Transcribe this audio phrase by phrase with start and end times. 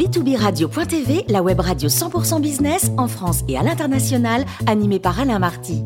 [0.00, 5.38] b2b radio.tv, la web radio 100% business en France et à l'international, animée par Alain
[5.38, 5.84] Marty.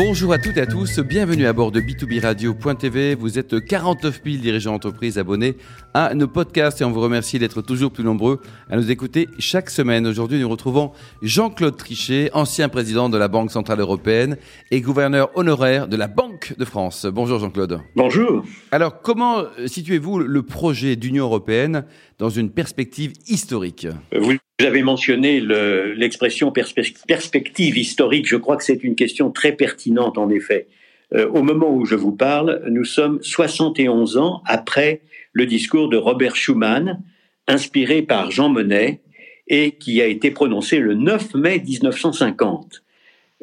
[0.00, 3.16] Bonjour à toutes et à tous, bienvenue à bord de B2B Radio.tv.
[3.16, 5.56] Vous êtes 49 000 dirigeants d'entreprise abonnés
[5.92, 8.40] à nos podcasts et on vous remercie d'être toujours plus nombreux
[8.70, 10.06] à nous écouter chaque semaine.
[10.06, 14.36] Aujourd'hui, nous retrouvons Jean-Claude Trichet, ancien président de la Banque Centrale Européenne
[14.70, 17.04] et gouverneur honoraire de la Banque de France.
[17.04, 17.80] Bonjour Jean-Claude.
[17.96, 18.44] Bonjour.
[18.70, 21.84] Alors, comment situez-vous le projet d'Union Européenne
[22.20, 23.88] dans une perspective historique?
[24.16, 28.26] Vous avez mentionné l'expression perspective historique.
[28.26, 30.66] Je crois que c'est une question très pertinente, en effet.
[31.14, 35.00] Euh, au moment où je vous parle, nous sommes 71 ans après
[35.32, 37.02] le discours de Robert Schuman,
[37.46, 39.00] inspiré par Jean Monnet
[39.46, 42.82] et qui a été prononcé le 9 mai 1950.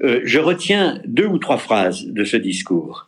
[0.04, 3.08] Euh, je retiens deux ou trois phrases de ce discours.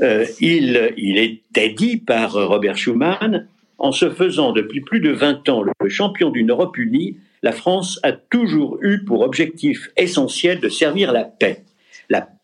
[0.00, 5.48] Euh, il, il était dit par Robert Schuman en se faisant depuis plus de 20
[5.48, 10.68] ans le champion d'une Europe unie, la France a toujours eu pour objectif essentiel de
[10.68, 11.64] servir la paix.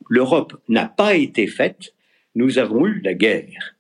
[0.09, 1.95] L'Europe n'a pas été faite,
[2.35, 3.75] nous avons eu la guerre.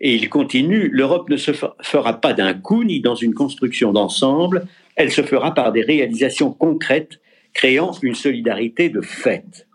[0.00, 4.66] Et il continue, l'Europe ne se fera pas d'un coup ni dans une construction d'ensemble,
[4.96, 7.20] elle se fera par des réalisations concrètes,
[7.52, 9.66] créant une solidarité de fait.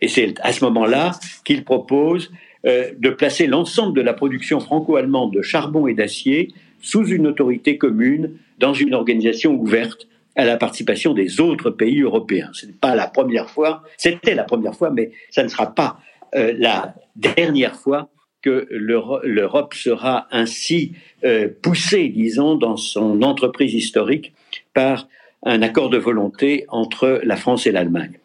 [0.00, 1.12] Et c'est à ce moment-là
[1.44, 2.30] qu'il propose
[2.66, 7.78] euh, de placer l'ensemble de la production franco-allemande de charbon et d'acier sous une autorité
[7.78, 12.50] commune dans une organisation ouverte à la participation des autres pays européens.
[12.52, 16.00] Ce n'est pas la première fois, c'était la première fois, mais ça ne sera pas
[16.34, 18.08] euh, la dernière fois
[18.42, 20.92] que l'Europe sera ainsi
[21.24, 24.34] euh, poussée, disons, dans son entreprise historique
[24.74, 25.08] par
[25.44, 28.18] un accord de volonté entre la France et l'Allemagne.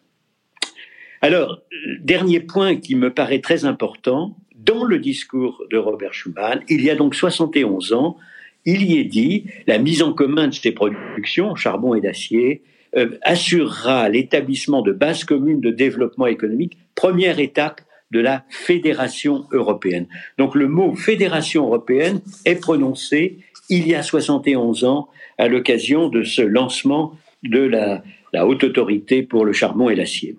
[1.22, 1.60] Alors,
[2.00, 6.90] dernier point qui me paraît très important, dans le discours de Robert Schuman, il y
[6.90, 8.16] a donc 71 ans,
[8.64, 12.62] il y est dit la mise en commun de ces productions, charbon et d'acier,
[12.96, 20.06] euh, assurera l'établissement de bases communes de développement économique, première étape de la fédération européenne.
[20.38, 23.38] Donc le mot fédération européenne est prononcé
[23.68, 28.02] il y a 71 ans à l'occasion de ce lancement de la,
[28.44, 30.36] haute autorité pour le charbon et l'acier.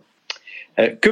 [0.80, 1.10] Euh, que,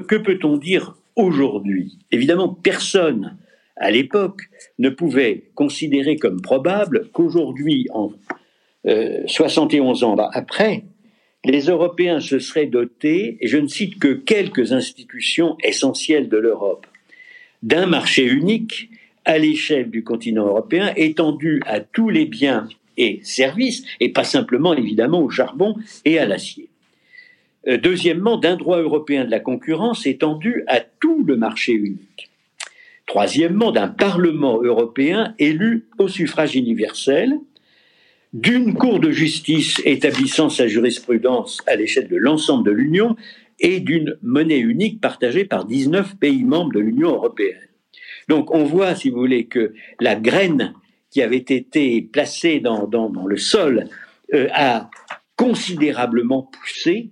[0.00, 1.98] que peut-on dire aujourd'hui?
[2.10, 3.36] Évidemment, personne
[3.78, 4.42] à l'époque,
[4.78, 8.12] ne pouvait considérer comme probable qu'aujourd'hui, en
[9.26, 10.84] 71 euh, ans après,
[11.44, 16.86] les Européens se seraient dotés, et je ne cite que quelques institutions essentielles de l'Europe,
[17.62, 18.90] d'un marché unique
[19.24, 24.74] à l'échelle du continent européen, étendu à tous les biens et services, et pas simplement
[24.74, 26.68] évidemment au charbon et à l'acier.
[27.68, 32.27] Euh, deuxièmement, d'un droit européen de la concurrence étendu à tout le marché unique.
[33.08, 37.38] Troisièmement, d'un Parlement européen élu au suffrage universel,
[38.34, 43.16] d'une Cour de justice établissant sa jurisprudence à l'échelle de l'ensemble de l'Union
[43.60, 47.56] et d'une monnaie unique partagée par 19 pays membres de l'Union européenne.
[48.28, 50.74] Donc on voit, si vous voulez, que la graine
[51.10, 52.86] qui avait été placée dans,
[53.26, 53.88] le sol
[54.34, 54.90] euh, a
[55.36, 57.08] considérablement poussé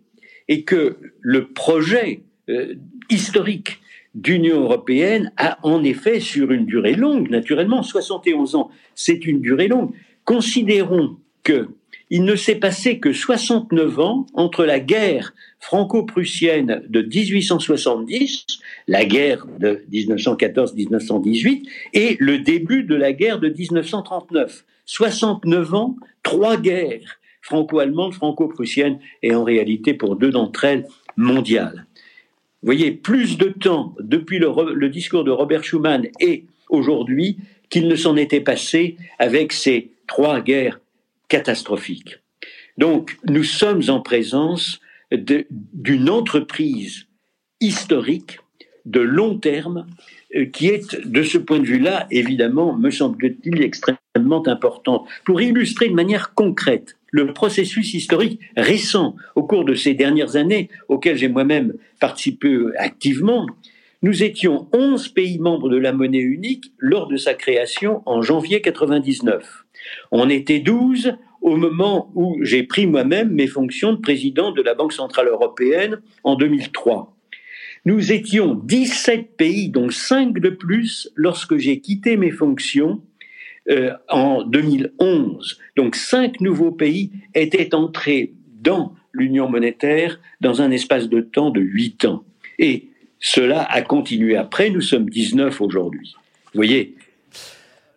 [0.49, 2.21] et que le projet
[2.51, 2.75] euh,
[3.09, 3.81] historique
[4.17, 9.69] d'Union européenne a en effet, sur une durée longue, naturellement, 71 ans, c'est une durée
[9.69, 9.93] longue.
[10.25, 11.69] Considérons que
[12.09, 18.47] il ne s'est passé que 69 ans entre la guerre franco-prussienne de 1870,
[18.87, 24.65] la guerre de 1914-1918, et le début de la guerre de 1939.
[24.85, 31.87] 69 ans, trois guerres franco-allemandes, franco-prussiennes, et en réalité pour deux d'entre elles mondiales.
[32.67, 37.39] Voyez, plus de temps depuis le, discours de Robert Schuman et aujourd'hui
[37.71, 40.81] qu'il ne s'en était passé avec ces trois guerres
[41.29, 42.19] catastrophiques.
[42.77, 44.81] Donc, nous sommes en présence
[45.13, 47.07] d'une entreprise
[47.61, 48.41] historique
[48.85, 49.87] de long terme
[50.35, 55.07] euh, qui est, de ce point de vue-là, évidemment, me semble-t-il, extrêmement importante.
[55.25, 60.69] Pour illustrer de manière concrète le processus historique récent au cours de ces dernières années,
[60.89, 63.47] auquel j'ai moi-même participé activement,
[64.03, 68.61] nous étions 11 pays membres de la monnaie unique lors de sa création en janvier
[68.61, 69.65] 99.
[70.13, 74.75] On était 12 au moment où j'ai pris moi-même mes fonctions de président de la
[74.75, 77.17] Banque centrale européenne en 2003.
[77.87, 83.01] Nous étions 17 pays, dont 5 de plus, lorsque j'ai quitté mes fonctions
[83.69, 85.59] euh, en 2011.
[85.77, 91.61] Donc cinq nouveaux pays étaient entrés dans l'union monétaire dans un espace de temps de
[91.61, 92.23] huit ans.
[92.59, 96.15] Et cela a continué après, nous sommes 19 aujourd'hui.
[96.55, 96.95] Vous voyez,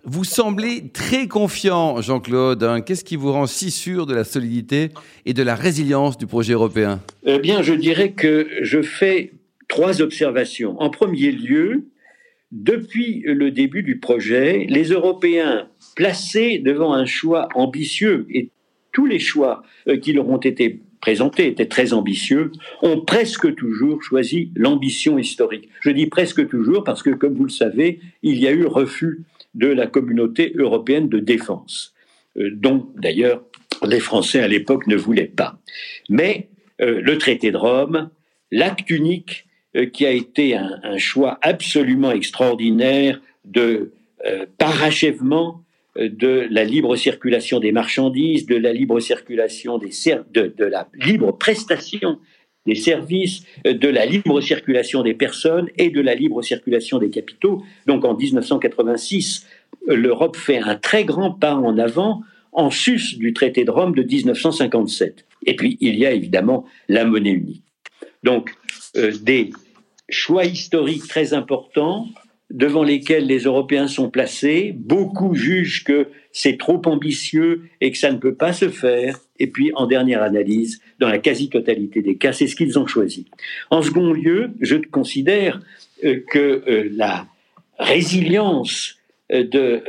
[0.05, 2.63] Vous semblez très confiant, Jean-Claude.
[2.63, 2.81] Hein.
[2.81, 4.89] Qu'est-ce qui vous rend si sûr de la solidité
[5.25, 7.01] et de la résilience du projet européen?
[7.25, 9.33] Eh bien, je dirais que je fais
[9.67, 10.81] trois observations.
[10.81, 11.85] En premier lieu,
[12.51, 18.49] depuis le début du projet, les Européens placés devant un choix ambitieux, et
[18.91, 22.51] tous les choix euh, qui leur ont été présentés étaient très ambitieux,
[22.81, 25.69] ont presque toujours choisi l'ambition historique.
[25.81, 29.21] Je dis presque toujours parce que, comme vous le savez, il y a eu refus
[29.53, 31.93] de la communauté européenne de défense,
[32.37, 33.43] euh, dont d'ailleurs
[33.87, 35.59] les Français à l'époque ne voulaient pas.
[36.09, 36.49] Mais
[36.81, 38.09] euh, le traité de Rome,
[38.51, 39.45] l'acte unique
[39.93, 43.91] qui a été un, choix absolument extraordinaire de
[44.57, 45.63] parachèvement
[45.95, 49.91] de la libre circulation des marchandises, de la libre circulation des
[50.33, 52.19] de, de la libre prestation
[52.65, 57.63] des services, de la libre circulation des personnes et de la libre circulation des capitaux.
[57.87, 59.47] Donc en 1986,
[59.87, 64.03] l'Europe fait un très grand pas en avant en sus du traité de Rome de
[64.03, 65.25] 1957.
[65.45, 67.63] Et puis il y a évidemment la monnaie unique.
[68.23, 68.53] Donc
[68.95, 69.51] euh, des
[70.09, 72.07] choix historiques très importants
[72.49, 74.73] devant lesquels les Européens sont placés.
[74.75, 79.19] Beaucoup jugent que c'est trop ambitieux et que ça ne peut pas se faire.
[79.37, 83.25] Et puis, en dernière analyse, dans la quasi-totalité des cas, c'est ce qu'ils ont choisi.
[83.69, 85.61] En second lieu, je considère
[86.03, 87.27] euh, que euh, la
[87.77, 88.97] résilience
[89.31, 89.83] de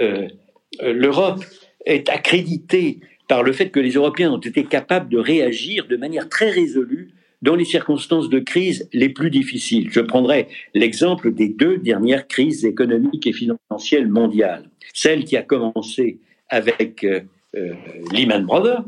[0.82, 1.42] l'Europe
[1.86, 6.28] est accréditée par le fait que les Européens ont été capables de réagir de manière
[6.28, 7.10] très résolue
[7.42, 9.88] dans les circonstances de crise les plus difficiles.
[9.90, 14.70] Je prendrai l'exemple des deux dernières crises économiques et financières mondiales.
[14.92, 17.20] Celle qui a commencé avec euh,
[17.56, 17.74] euh,
[18.12, 18.84] Lehman Brothers,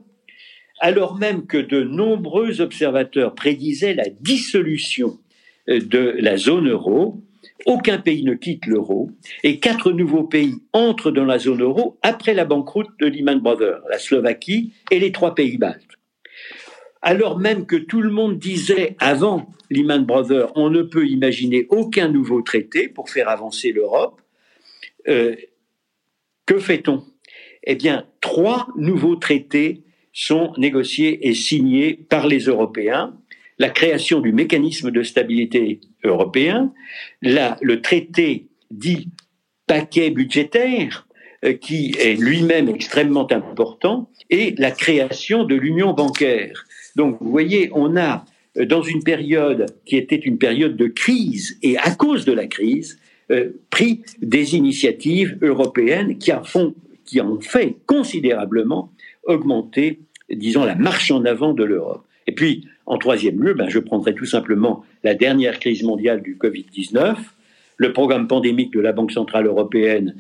[0.81, 5.19] alors même que de nombreux observateurs prédisaient la dissolution
[5.69, 7.23] euh, de la zone euro,
[7.67, 9.11] aucun pays ne quitte l'euro
[9.45, 13.81] et quatre nouveaux pays entrent dans la zone euro après la banqueroute de Lehman Brothers,
[13.89, 16.02] la Slovaquie et les trois pays baltes
[17.03, 22.09] alors même que tout le monde disait avant Lehman Brothers, on ne peut imaginer aucun
[22.09, 24.21] nouveau traité pour faire avancer l'Europe,
[25.09, 25.35] euh,
[26.47, 27.05] que fait-on?
[27.65, 29.83] Eh bien, trois nouveaux traités
[30.13, 33.17] sont négociés et signés par les Européens.
[33.59, 36.73] La création du mécanisme de stabilité européen,
[37.21, 39.11] le traité dit
[39.67, 41.07] paquet budgétaire,
[41.45, 46.67] euh, qui est lui-même extrêmement important, et la création de l'union bancaire.
[46.97, 48.25] Donc, vous voyez, on a,
[48.59, 52.47] euh, dans une période qui était une période de crise, et à cause de la
[52.47, 52.99] crise,
[53.31, 56.33] euh, pris des initiatives européennes qui,
[57.21, 58.93] ont fait considérablement
[59.25, 60.01] augmenter,
[60.31, 62.05] disons, la marche en avant de l'Europe.
[62.27, 66.37] Et puis, en troisième lieu, ben, je prendrai tout simplement la dernière crise mondiale du
[66.37, 67.17] Covid-19,
[67.77, 70.15] le programme pandémique de la Banque centrale européenne,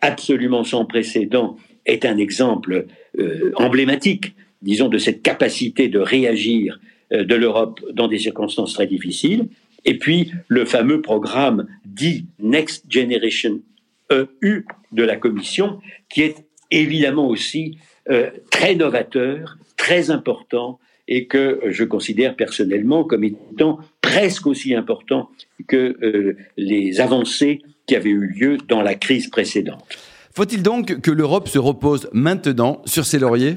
[0.00, 2.86] absolument sans précédent, est un exemple
[3.18, 4.34] euh, emblématique
[4.64, 6.80] disons, de cette capacité de réagir
[7.12, 9.46] euh, de l'Europe dans des circonstances très difficiles.
[9.84, 13.60] Et puis le fameux programme dit Next Generation
[14.10, 17.78] EU de la Commission, qui est évidemment aussi
[18.10, 25.28] euh, très novateur, très important, et que je considère personnellement comme étant presque aussi important
[25.68, 29.84] que euh, les avancées qui avaient eu lieu dans la crise précédente.
[30.34, 33.56] Faut-il donc que l'Europe se repose maintenant sur ses lauriers?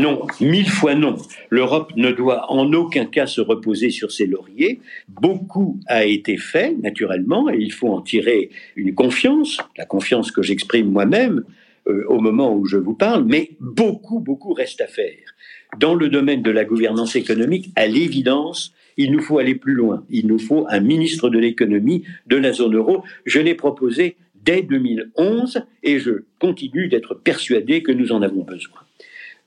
[0.00, 1.16] Non, mille fois non.
[1.50, 4.80] L'Europe ne doit en aucun cas se reposer sur ses lauriers.
[5.08, 10.42] Beaucoup a été fait, naturellement, et il faut en tirer une confiance, la confiance que
[10.42, 11.44] j'exprime moi-même
[11.86, 15.34] euh, au moment où je vous parle, mais beaucoup, beaucoup reste à faire.
[15.78, 20.04] Dans le domaine de la gouvernance économique, à l'évidence, il nous faut aller plus loin.
[20.10, 23.04] Il nous faut un ministre de l'économie de la zone euro.
[23.24, 28.80] Je l'ai proposé dès 2011 et je continue d'être persuadé que nous en avons besoin.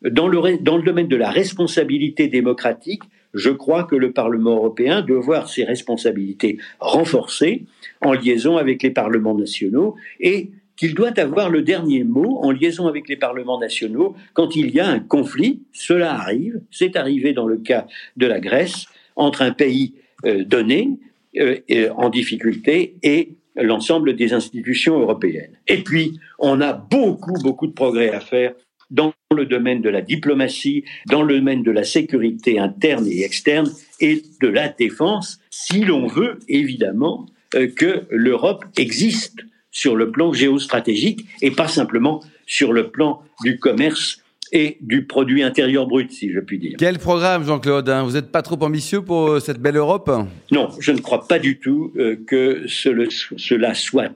[0.10, 5.50] Dans le, domaine de la responsabilité démocratique, je crois que le Parlement européen doit voir
[5.50, 7.64] ses responsabilités renforcées
[8.02, 12.88] en liaison avec les parlements nationaux et qu'il doit avoir le dernier mot en liaison
[12.88, 15.62] avec les parlements nationaux quand il y a un conflit.
[15.72, 19.94] Cela arrive, c'est arrivé dans le cas de la Grèce, entre un pays
[20.26, 20.90] euh, donné
[21.38, 21.60] euh,
[21.96, 25.52] en difficulté et l'ensemble des institutions européennes.
[25.68, 28.54] Et puis, on a beaucoup, beaucoup de progrès à faire
[28.92, 33.72] dans le domaine de la diplomatie, dans le domaine de la sécurité interne et externe
[34.00, 37.26] et de la défense, si l'on veut évidemment
[37.56, 43.58] euh, que l'Europe existe sur le plan géostratégique et pas simplement sur le plan du
[43.58, 46.76] commerce et du produit intérieur brut, si je puis dire.
[46.78, 48.04] Quel programme, Jean-Claude hein?
[48.04, 50.12] Vous n'êtes pas trop ambitieux pour euh, cette belle Europe?
[50.52, 54.12] Non, je ne crois pas du tout euh, que cela soit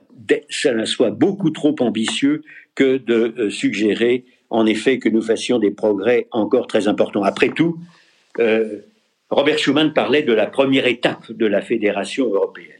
[0.50, 2.42] cela soit beaucoup trop ambitieux
[2.74, 7.22] que de suggérer en effet que nous fassions des progrès encore très importants.
[7.22, 7.78] Après tout,
[8.38, 8.80] euh,
[9.30, 12.78] Robert Schuman parlait de la première étape de la fédération européenne.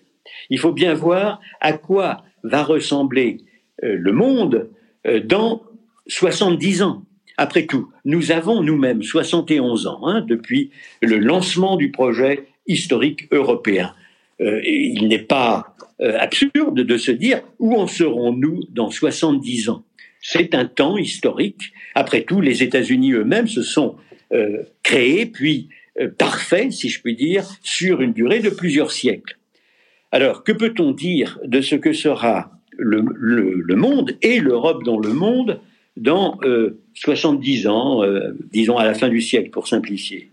[0.50, 3.38] Il faut bien voir à quoi va ressembler
[3.84, 4.70] euh, le monde
[5.06, 5.62] euh, dans
[6.06, 7.02] 70 ans.
[7.36, 10.70] Après tout, nous avons nous-mêmes 71 ans hein, depuis
[11.00, 13.94] le lancement du projet historique européen.
[14.40, 19.82] Euh, il n'est pas absurde de se dire où en serons-nous dans 70 ans.
[20.20, 21.72] C'est un temps historique.
[21.94, 23.96] Après tout, les États-Unis eux-mêmes se sont
[24.82, 25.68] créés, puis
[26.18, 29.38] parfaits, si je puis dire, sur une durée de plusieurs siècles.
[30.10, 33.02] Alors, que peut-on dire de ce que sera le,
[33.74, 35.60] monde et l'Europe dans le monde
[35.96, 36.38] dans
[36.94, 40.30] 70 euh, ans, euh, disons à la fin du siècle pour simplifier?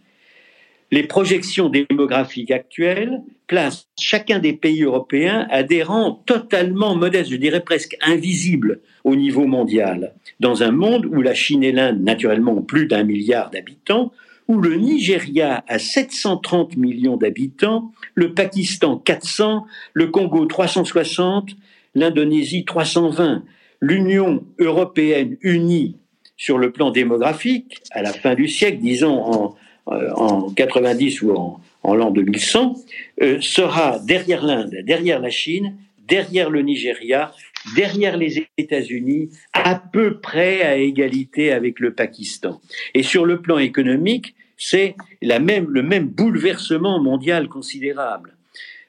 [0.91, 7.35] Les projections démographiques actuelles placent chacun des pays européens à des rangs totalement modestes, je
[7.35, 12.53] dirais presque invisibles au niveau mondial, dans un monde où la Chine et l'Inde, naturellement,
[12.53, 14.11] ont plus d'un milliard d'habitants,
[14.47, 21.51] où le Nigeria a 730 millions d'habitants, le Pakistan 400, le Congo 360,
[21.95, 23.43] l'Indonésie 320.
[23.81, 25.97] L'Union européenne unie
[26.37, 29.55] sur le plan démographique, à la fin du siècle, disons en,
[29.91, 32.75] euh, en 90 ou en, en l'an 2100,
[33.21, 35.77] euh, sera derrière l'Inde, derrière la Chine,
[36.07, 37.31] derrière le Nigeria,
[37.75, 42.61] derrière les États-Unis, à peu près à égalité avec le Pakistan.
[42.93, 48.35] Et sur le plan économique, c'est même, le même bouleversement mondial considérable.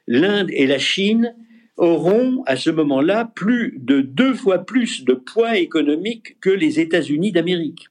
[0.06, 1.34] L'Inde et la Chine
[1.76, 7.32] auront à ce moment-là plus de deux fois plus de poids économique que les États-Unis
[7.32, 7.88] d'Amérique.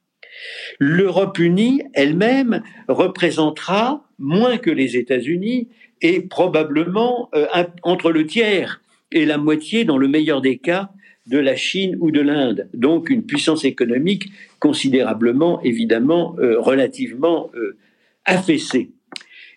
[0.80, 5.68] L'Europe unie elle-même représentera moins que les États-Unis
[6.02, 7.48] et probablement euh,
[7.84, 8.82] entre le tiers
[9.12, 10.92] et la moitié, dans le meilleur des cas,
[11.28, 12.70] de la Chine ou de l'Inde.
[12.74, 17.78] Donc une puissance économique considérablement, évidemment, euh, relativement euh,
[18.26, 18.92] affaissée.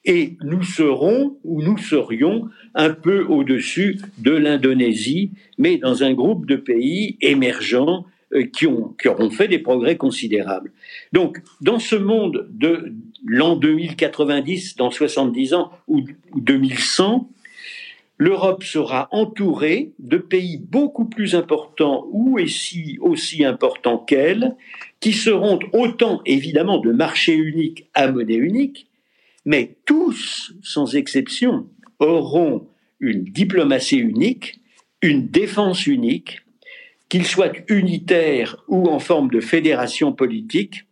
[0.04, 6.46] Et nous serons, ou nous serions, un peu au-dessus de l'Indonésie, mais dans un groupe
[6.46, 8.06] de pays émergents
[8.52, 10.72] qui, ont, qui auront fait des progrès considérables.
[11.12, 12.92] Donc, dans ce monde de
[13.24, 16.02] l'an 2090, dans 70 ans, ou
[16.36, 17.28] 2100,
[18.18, 24.56] l'Europe sera entourée de pays beaucoup plus importants ou aussi, aussi importants qu'elle,
[25.00, 28.88] qui seront autant évidemment de marchés uniques à monnaie unique,
[29.44, 31.68] mais tous, sans exception,
[32.00, 32.66] auront
[33.00, 34.60] une diplomatie unique,
[35.00, 36.42] une défense unique,
[37.08, 40.84] qu'ils soient unitaires ou en forme de fédération politique,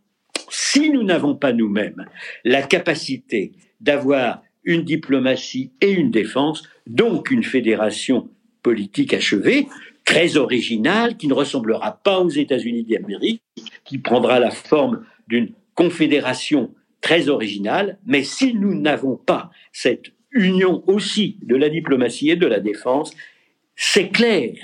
[0.48, 2.06] si nous n'avons pas nous-mêmes
[2.44, 8.28] la capacité d'avoir une diplomatie et une défense, donc une fédération
[8.62, 9.68] politique achevée,
[10.04, 13.42] très originale, qui ne ressemblera pas aux États-Unis d'Amérique,
[13.84, 20.82] qui prendra la forme d'une confédération très originale, mais si nous n'avons pas cette union
[20.86, 23.12] aussi de la diplomatie et de la défense,
[23.74, 24.54] c'est clair,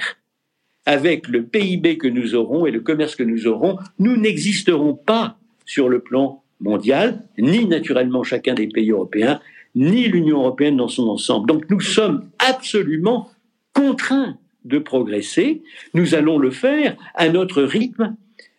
[0.86, 5.38] avec le PIB que nous aurons et le commerce que nous aurons, nous n'existerons pas
[5.64, 9.40] sur le plan mondial, ni naturellement chacun des pays européens,
[9.74, 11.48] ni l'Union européenne dans son ensemble.
[11.48, 13.30] Donc nous sommes absolument
[13.72, 15.62] contraints de progresser.
[15.94, 18.16] Nous allons le faire à notre rythme,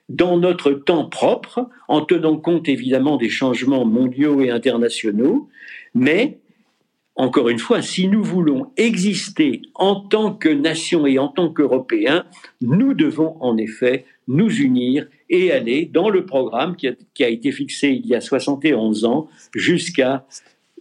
[0.10, 5.50] dans notre temps propre, en tenant compte évidemment des changements mondiaux et internationaux,
[5.96, 6.40] mais
[7.16, 12.26] encore une fois, si nous voulons exister en tant que nation et en tant qu'Européens,
[12.62, 17.90] nous devons en effet nous unir et aller dans le programme qui a, été fixé
[17.90, 20.26] il y a 71 ans jusqu'à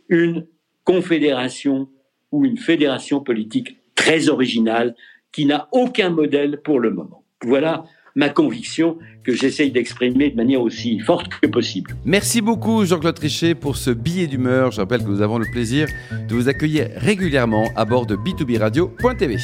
[0.09, 0.47] une
[0.85, 1.89] confédération
[2.31, 4.95] ou une fédération politique très originale
[5.33, 7.25] qui n'a aucun modèle pour le moment.
[7.43, 7.85] Voilà
[8.15, 11.95] ma conviction que j'essaye d'exprimer de manière aussi forte que possible.
[12.05, 14.73] Merci beaucoup Jean-Claude Trichet pour ce billet d'humeur.
[14.73, 15.89] Je rappelle que nous avons le plaisir
[16.29, 19.37] de vous accueillir régulièrement à bord de b2b radio.tv.